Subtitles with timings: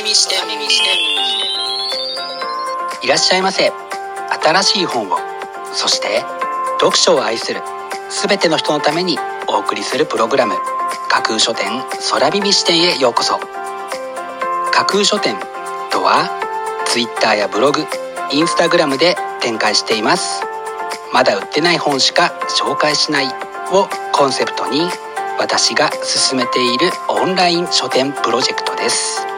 [0.00, 0.38] 耳視点
[3.02, 3.72] いらっしゃいませ。
[4.44, 5.16] 新しい本を。
[5.74, 6.20] そして
[6.78, 7.62] 読書を愛する。
[8.08, 9.18] 全ての人のために
[9.48, 10.54] お送りするプログラム。
[11.08, 11.82] 架空書店
[12.12, 13.40] 空耳視点へようこそ。
[14.70, 15.34] 架空書店
[15.90, 16.30] とは
[16.86, 17.84] Twitter やブログ
[18.30, 20.44] インスタグラムで展開しています。
[21.12, 23.26] まだ売ってない本しか紹介しない。
[23.72, 24.88] をコンセプトに
[25.40, 29.37] 私が進めているオンライン書店プロジェクトです。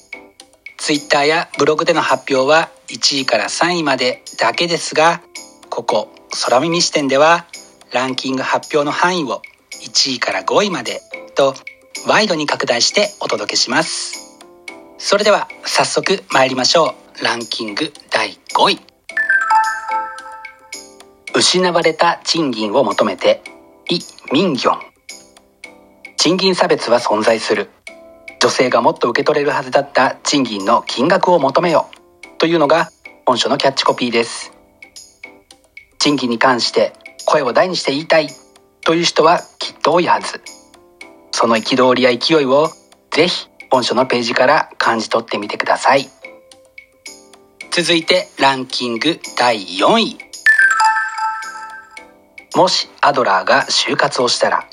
[0.81, 5.21] Twitter やブログでの発表は1位から3位までだけですが
[5.69, 6.09] ここ
[6.43, 7.45] 空耳視点では
[7.93, 9.43] ランキング発表の範囲を
[9.85, 11.01] 1位から5位まで
[11.35, 11.53] と
[12.07, 14.39] ワイドに拡大してお届けします。
[14.97, 17.23] それでは早速参りましょう。
[17.23, 18.79] ランキング第5位。
[21.35, 23.43] 失われた賃金を求めて
[23.87, 23.99] イ・
[24.33, 24.79] ミンギョン。
[26.17, 27.69] 賃金差別は存在する。
[28.41, 31.85] 女性がもっと受け取れるはずだった賃金の金額を求めよ
[32.39, 32.89] というのが
[33.23, 34.51] 本書のキャッチコピーです。
[35.99, 36.93] 賃金に関して
[37.27, 38.29] 声を大にして言いたい。
[38.83, 40.41] という人はきっと多いはず。
[41.31, 42.69] その憤りや勢いを
[43.11, 46.09] ぜひ本書のページから感じ取ってみてください。
[47.69, 50.17] 続いてランキング第4位。
[52.55, 54.65] もしアドラーが就活をしたら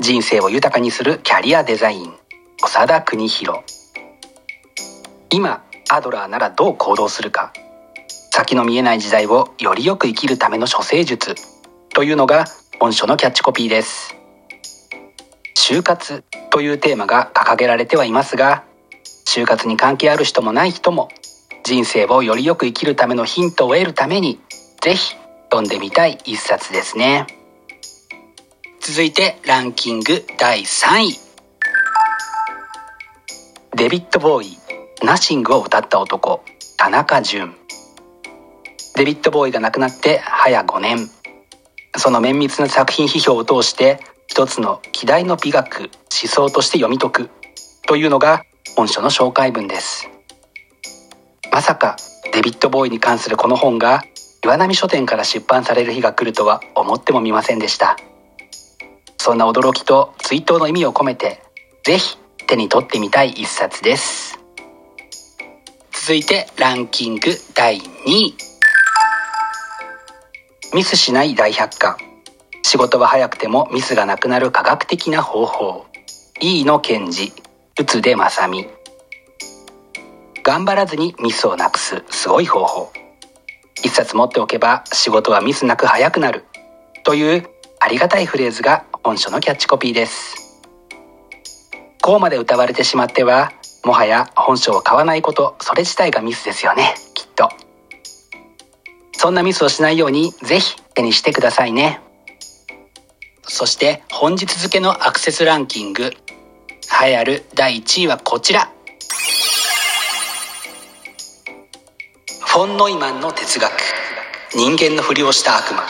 [0.00, 2.12] 人生を豊かにするキャリアデザイン。
[2.60, 3.60] 長田邦弘
[5.30, 7.52] 今アドラーならどう行動するか。
[8.30, 11.34] 先の見えない時代をよりよく生きるための処世術。
[11.94, 12.46] というのが
[12.80, 14.16] 本書のキャッチコピーです。
[15.56, 16.24] 就活。
[16.50, 18.64] というテーマが掲げられてはいますが
[19.26, 21.10] 就活に関係ある人もない人も
[21.62, 24.40] 人生をよりよく生きるためのヒントを得るために
[24.80, 25.14] ぜひ
[25.50, 27.26] 読んでみたい一冊ですね。
[28.80, 31.27] 続いてランキング第3位。
[33.74, 34.58] デビッド・ボーイ
[35.04, 36.42] 「ナッシング」を歌った男
[36.78, 37.54] 田中淳。
[38.96, 41.10] デビッド・ボーイが亡くなって早5年。
[41.96, 45.90] その綿密な作品批評を通して一つの希代の美学思
[46.28, 47.30] 想として読み解く
[47.86, 50.08] というのが本書の紹介文です。
[51.52, 51.96] まさか
[52.32, 54.02] デビッド・ボーイに関するこの本が
[54.42, 57.96] 岩波書店から出版される日が来るとは思ってもみませんでした。
[59.18, 61.42] そんな驚きと追悼の意味を込めて
[61.84, 62.16] ぜひ
[62.48, 64.38] 手に取ってみたい一冊です。
[65.92, 68.34] 続いてランキング第2位。
[70.74, 71.98] ミスしない大百科。
[72.62, 75.86] 仕事は早くてもミスがなくなる科学的な方法。
[76.40, 77.32] 飯野健二
[77.78, 78.66] 宇津出正美。
[80.42, 82.90] 頑張らずにミスをなくすすごい方法。
[83.84, 86.46] 一冊持っておけば仕事はミスなく早くなる。
[87.04, 87.46] という
[87.78, 90.47] ありがたいフレーズが本書のキャッチコピーです。
[92.08, 93.52] こうまで歌われてしまっては
[93.84, 96.94] もはや本書を買わないことそれ自体がミスですよね。
[97.12, 97.50] きっと。
[99.12, 102.00] そんなミスをしないようにぜひ手にしてくださいね。
[103.42, 106.04] そして本日付のアクセスランキング。
[106.04, 108.70] 栄えある第1位はこちら。
[112.40, 113.70] フォン・ノイマンの哲学。
[114.54, 115.82] 人間のふりをした悪魔。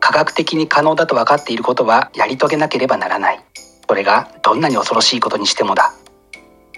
[0.00, 3.47] 科学的に可能だと分かっていることはやり遂げなければならない。
[3.88, 5.94] それがどんなに恐ろしいことにしてもだ。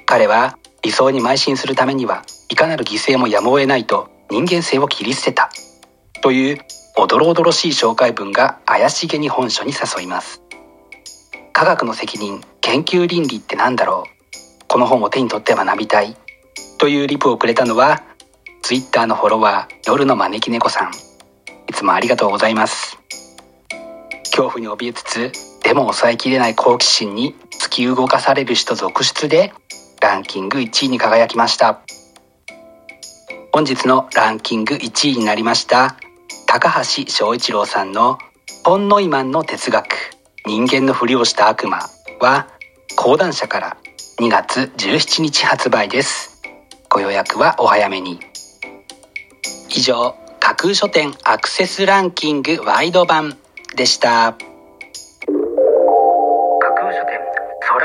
[0.07, 5.51] 彼は理想に邁進するためにはいかなる犠牲もやむを得ないと人間性を切り捨てた。
[6.23, 6.59] という
[6.97, 10.41] おどろおどろしい紹介文が怪しげに本書に誘います。
[11.53, 14.67] 科学の責任研究倫理って何だろう。
[14.69, 16.17] この本を手に取って学びたい。
[16.79, 18.03] というリプをくれたのは
[18.63, 20.91] Twitter のフォロワー夜の招き猫さん。
[21.69, 22.99] いつもありがとうございます。
[24.31, 29.53] 恐怖に怯えつつでも抑えきれない好奇心に突き動かされる人続出で
[30.03, 31.83] ランキング1位に輝きました。
[33.53, 35.95] 本日のランキング1位になりました
[36.49, 38.19] 高橋翔一郎さんの
[38.67, 39.87] 「ポンノイマンの哲学
[40.45, 41.89] 人間のふりをした悪魔」
[42.19, 42.49] は
[42.97, 43.77] 講談社から
[44.19, 46.43] 2月17日発売です。
[46.89, 48.19] ご予約はお早めに。
[49.69, 53.39] 以上架空書店アクセスランキングワイド版
[53.77, 54.35] でした。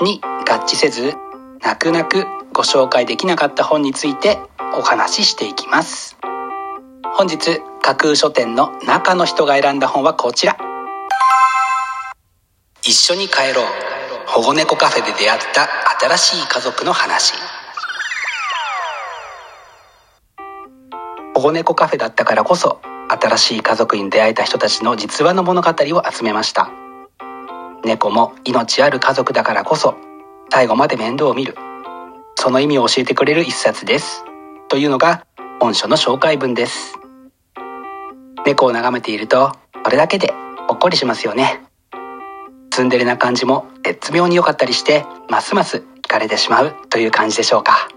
[0.00, 1.14] に合致せず
[1.60, 4.38] 泣く泣くご紹介できなかった本について
[4.76, 6.16] お話ししていきます。
[7.14, 10.56] 本日架空書店の中の人が選んだ本はこちら。
[12.82, 13.66] 一緒に帰ろう。
[14.26, 15.68] 保護猫カフェで出会った
[16.06, 17.34] 新しい家族の話。
[21.34, 26.70] 保護猫カフェだったからこそ新しい家族に出会えた人たちの実話の物語を集めました。
[27.84, 29.96] 猫も命ある家族だからこそ
[30.50, 31.56] 最後まで面倒を見る。
[32.36, 34.24] その意味を教えてくれる一冊です。
[34.68, 35.24] というのが
[35.60, 36.94] 本書の紹介文です。
[38.44, 39.52] 猫を眺めていると
[39.84, 40.32] これだけで
[40.68, 41.62] ほっこりしますよね。
[42.70, 47.88] ツンデレな感じも絶妙に良かったりしてますます惹かれてしまうという感じでしょうか。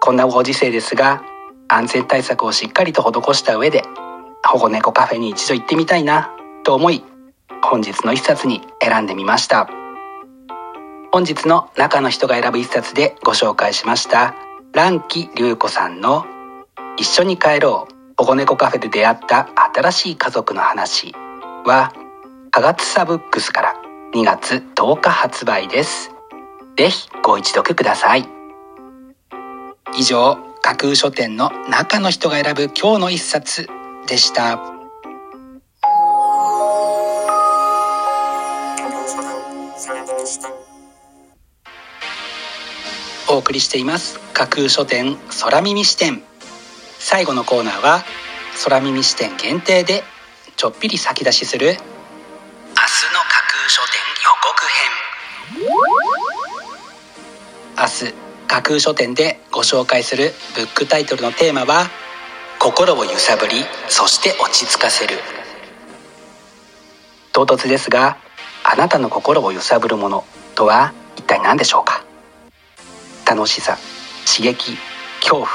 [0.00, 1.22] こんなご時世ですが
[1.68, 3.84] 安全対策をしっかりと施した上で
[4.44, 6.34] 保護猫カフェに一度行ってみたいな
[6.64, 7.04] と思い
[7.62, 9.68] 本日の一冊に選んでみました。
[11.12, 14.34] 本日の中の人が選ぶ一冊でご紹介しました。
[14.72, 16.24] 蘭木隆子さんの
[16.96, 17.92] 一緒に帰ろう。
[18.16, 21.12] 保護猫カフェで出会った新しい家族の話。
[21.64, 21.92] は
[22.50, 23.74] かがつさブックスから
[24.14, 26.10] 2月10日発売です。
[26.76, 28.28] ぜひご一読ください。
[29.96, 33.68] 以上架空書店の中の人が選ぶ今日の一冊
[34.06, 34.71] でした。
[43.32, 44.20] お送りしています。
[44.34, 46.22] 架空書店空耳視点。
[46.98, 48.04] 最後のコーナーは
[48.64, 50.04] 空耳視点限定で
[50.56, 51.88] ちょっぴり先出しする明日の架
[53.48, 55.72] 空書店予告編。
[57.78, 58.14] 明日
[58.46, 61.88] 架空書店でご紹介するブックタイトルのテーマは
[62.58, 65.16] 心を揺さぶりそして落ち着かせる。
[67.32, 68.18] 唐突ですが
[68.62, 70.24] あなたの心を揺さぶるもの
[70.54, 72.04] とは一体何でしょうか？
[73.26, 73.78] 楽しさ
[74.26, 74.76] 刺激
[75.20, 75.48] 恐怖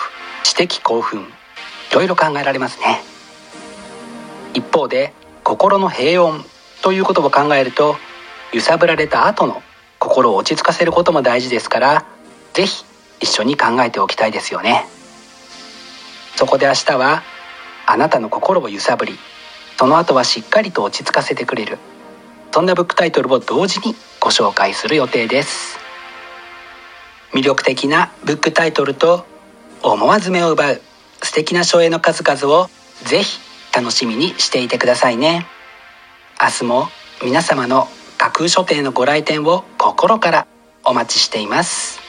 [0.44, 3.02] 知的興奮いろいろ考えられますね。
[4.54, 6.44] 一方で心の平穏
[6.82, 7.96] ということを考えると
[8.54, 9.62] 揺さぶられた後の
[10.00, 12.06] 心を落ち着かせることも大事ですから
[12.54, 12.86] 是非
[13.20, 14.86] 一緒に考えておきたいですよね。
[16.36, 17.24] そこで明日は
[17.88, 19.18] あなたの心を揺さぶり
[19.78, 21.78] その後はしっかりと落ち着かせてくれる
[22.52, 25.87] そんなブックタイトルを同時にご紹介する予定です。
[27.38, 29.24] 魅力的なブックタイトルと
[29.84, 30.82] 思わず目を奪う
[31.22, 32.68] 素敵な書影の数々を
[33.04, 33.40] ぜひ
[33.76, 35.46] 楽しみにしていてくださいね。
[36.42, 36.88] 明日も
[37.24, 40.48] 皆様の架空書店のご来店を心から
[40.84, 42.00] お待ちしています。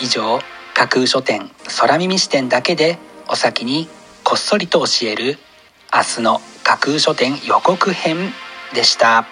[0.00, 0.40] 以上
[0.72, 3.90] 架空書店空耳視点だけでお先に
[4.24, 5.36] こっそりと教える
[5.94, 8.32] 明日の架空書店予告編
[8.72, 9.26] でした。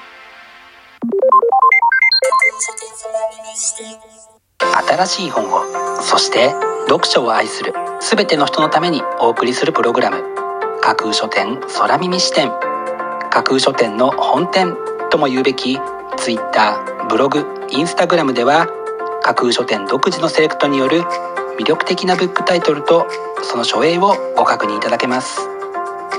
[4.75, 5.63] 新しい本を
[6.01, 6.51] そして
[6.89, 10.23] 読書を愛する全ての人のためにお送りするプログラム。
[10.83, 12.51] 架空書店空耳視点
[13.31, 14.77] 架空書店の本店
[15.11, 15.79] とも言うべき
[16.19, 16.79] Twitter
[17.09, 17.41] ブログ
[17.71, 18.67] Instagram では
[19.23, 21.01] 架空書店独自のセレクトによる
[21.59, 23.07] 魅力的なブックタイトルと
[23.43, 25.49] その書影をご確認いただけます。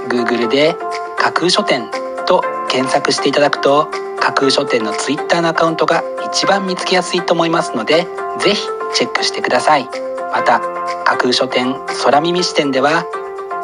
[0.09, 0.75] Google で
[1.17, 1.89] 架空書店
[2.25, 3.89] と検索していただくと
[4.25, 8.08] 架空書店の Twitter のアカウントが一番見つけやすいと思いますので
[8.39, 9.88] ぜひチェックしてください。
[10.34, 10.60] また
[11.05, 13.05] 架空書店空耳視点では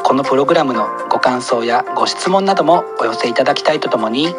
[0.04, 4.36] このプログラムのご感想やご質問などもお寄せいただきたいとともに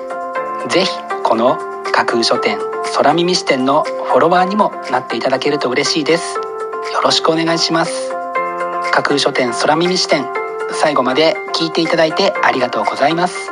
[0.68, 0.90] ぜひ
[1.24, 1.58] この
[1.92, 2.56] 架空書店
[2.94, 6.36] 空耳視点のフォロワーにもなっていただけると嬉しいです。
[6.36, 8.12] よろしくお願いします。
[8.92, 10.24] 架空書店空耳視点
[10.70, 13.51] 最後まで聞いていただいてありがとうございます。